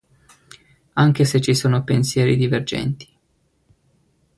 [0.93, 3.07] Anche se ci sono pensieri divergenti.